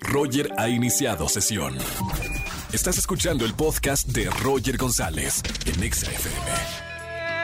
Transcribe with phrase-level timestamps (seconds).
[0.00, 1.76] Roger ha iniciado sesión.
[2.72, 6.36] Estás escuchando el podcast de Roger González en Exa FM.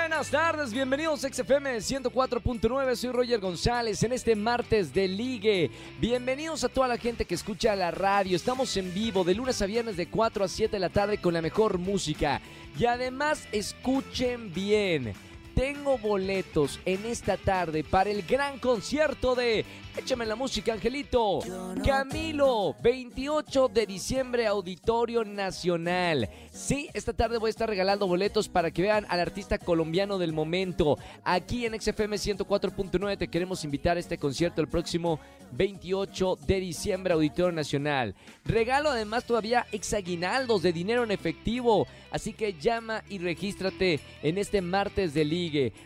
[0.00, 5.70] Buenas tardes, bienvenidos a XFM 104.9, soy Roger González en este martes de ligue.
[6.00, 9.66] Bienvenidos a toda la gente que escucha la radio, estamos en vivo de lunes a
[9.66, 12.40] viernes de 4 a 7 de la tarde con la mejor música.
[12.78, 15.14] Y además escuchen bien.
[15.54, 19.64] Tengo boletos en esta tarde para el gran concierto de
[19.96, 21.38] Échame la música, Angelito.
[21.86, 26.28] Camilo, 28 de diciembre, Auditorio Nacional.
[26.50, 30.32] Sí, esta tarde voy a estar regalando boletos para que vean al artista colombiano del
[30.32, 30.98] momento.
[31.22, 35.20] Aquí en XFM 104.9 te queremos invitar a este concierto el próximo
[35.52, 38.16] 28 de diciembre, Auditorio Nacional.
[38.44, 41.86] Regalo además todavía exaguinaldos de dinero en efectivo.
[42.10, 45.24] Así que llama y regístrate en este martes de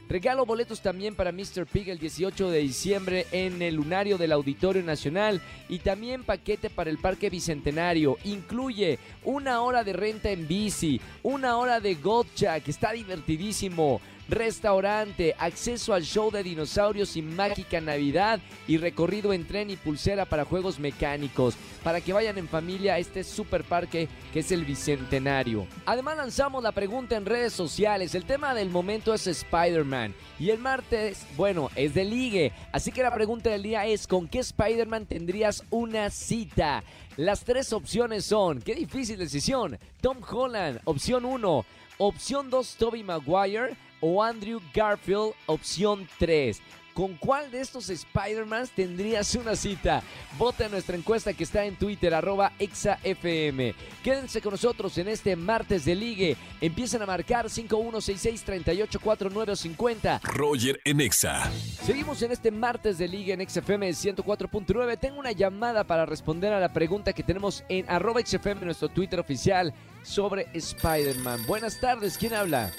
[0.08, 1.66] Regalo boletos también para Mr.
[1.66, 6.88] Pig el 18 de diciembre en el Lunar del Auditorio Nacional y también paquete para
[6.88, 8.16] el Parque Bicentenario.
[8.24, 15.34] Incluye una hora de renta en bici, una hora de gotcha que está divertidísimo restaurante,
[15.38, 20.44] acceso al show de dinosaurios y mágica Navidad y recorrido en tren y pulsera para
[20.44, 25.66] juegos mecánicos, para que vayan en familia a este super parque que es el Bicentenario.
[25.86, 30.14] Además lanzamos la pregunta en redes sociales, el tema del momento es Spider-Man.
[30.38, 34.28] Y el martes, bueno, es de ligue, así que la pregunta del día es ¿con
[34.28, 36.84] qué Spider-Man tendrías una cita?
[37.16, 41.64] Las tres opciones son, qué difícil decisión, Tom Holland, opción 1,
[41.98, 46.60] opción 2, Toby Maguire, o Andrew Garfield, opción 3.
[46.98, 50.02] ¿Con cuál de estos Spider-Mans tendrías una cita?
[50.36, 53.72] Vota en nuestra encuesta que está en Twitter, arroba ExaFM.
[54.02, 56.36] Quédense con nosotros en este martes de ligue.
[56.60, 60.22] Empiezan a marcar 5166-384950.
[60.22, 61.48] Roger en Exa.
[61.84, 64.98] Seguimos en este martes de ligue en XFM 104.9.
[64.98, 69.20] Tengo una llamada para responder a la pregunta que tenemos en arroba XFM, nuestro Twitter
[69.20, 71.46] oficial, sobre Spider-Man.
[71.46, 72.72] Buenas tardes, ¿quién habla?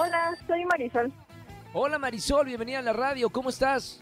[0.00, 1.12] Hola, soy Marisol.
[1.72, 4.00] Hola Marisol, bienvenida a la radio, ¿cómo estás?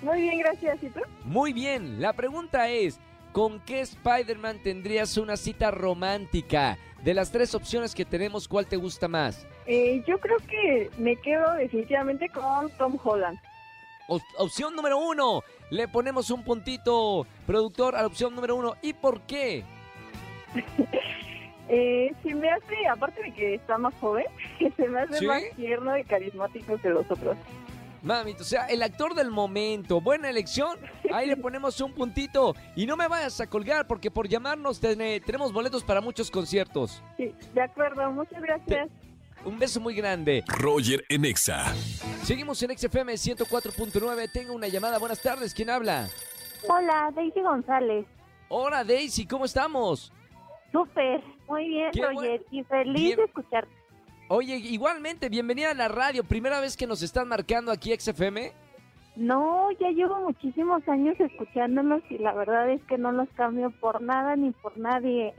[0.00, 0.82] Muy bien, gracias.
[0.82, 1.00] ¿Y tú?
[1.24, 2.98] Muy bien, la pregunta es,
[3.32, 6.78] ¿con qué Spider-Man tendrías una cita romántica?
[7.04, 9.46] De las tres opciones que tenemos, ¿cuál te gusta más?
[9.66, 13.38] Eh, yo creo que me quedo definitivamente con Tom Holland.
[14.38, 18.76] opción número uno, le ponemos un puntito, productor, a la opción número uno.
[18.80, 19.64] ¿Y por qué?
[21.68, 24.26] Eh, se me hace, aparte de que está más joven,
[24.76, 27.36] se me hace más tierno y carismático que los otros.
[28.02, 30.78] Mami, o sea, el actor del momento, buena elección.
[31.12, 32.54] Ahí le ponemos un puntito.
[32.76, 37.02] Y no me vayas a colgar porque por llamarnos tenemos boletos para muchos conciertos.
[37.16, 38.88] Sí, de acuerdo, muchas gracias.
[39.44, 40.44] un beso muy grande.
[40.46, 41.74] Roger en Exa.
[42.22, 44.30] Seguimos en XFM 104.9.
[44.32, 44.98] Tengo una llamada.
[44.98, 46.08] Buenas tardes, ¿quién habla?
[46.68, 48.06] Hola, Daisy González.
[48.48, 50.12] Hola, Daisy, ¿cómo estamos?
[50.76, 53.72] Súper, muy bien, Roger, y feliz de escucharte.
[54.28, 56.22] Oye, igualmente, bienvenida a la radio.
[56.22, 58.52] ¿Primera vez que nos están marcando aquí XFM?
[59.14, 64.02] No, ya llevo muchísimos años escuchándolos y la verdad es que no los cambio por
[64.02, 65.32] nada ni por nadie.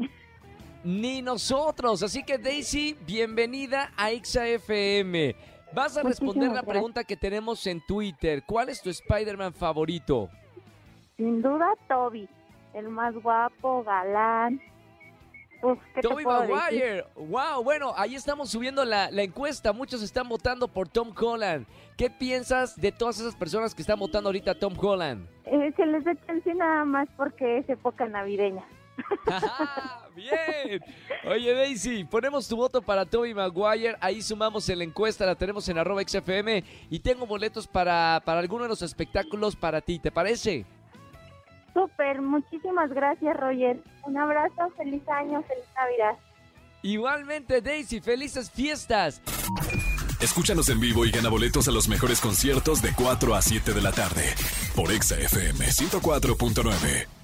[0.84, 2.02] Ni nosotros.
[2.02, 5.36] Así que Daisy, bienvenida a XFM.
[5.72, 8.42] Vas a responder la pregunta que tenemos en Twitter.
[8.44, 10.30] ¿Cuál es tu Spider-Man favorito?
[11.16, 12.28] Sin duda, Toby.
[12.74, 14.60] El más guapo, galán,
[16.02, 17.06] Toby Maguire.
[17.16, 19.74] Wow, bueno, ahí estamos subiendo la, encuesta.
[19.74, 21.66] Muchos están votando por Tom Holland.
[21.98, 25.28] ¿Qué piensas de todas esas personas que están votando ahorita a Tom Holland?
[25.46, 28.64] Eh, se les da chance nada más porque es época navideña.
[30.16, 30.82] ¡Bien!
[31.30, 33.96] Oye, Daisy, ponemos tu voto para Toby Maguire.
[34.00, 36.64] Ahí sumamos en la encuesta, la tenemos en arroba XFM.
[36.90, 40.66] Y tengo boletos para, para alguno de los espectáculos para ti, ¿te parece?
[41.78, 43.80] Súper, muchísimas gracias, Roger.
[44.04, 46.18] Un abrazo, feliz año, feliz Navidad.
[46.82, 49.22] Igualmente, Daisy, felices fiestas.
[50.20, 53.82] Escúchanos en vivo y gana boletos a los mejores conciertos de 4 a 7 de
[53.82, 54.24] la tarde
[54.76, 57.17] por Exa FM 104.9.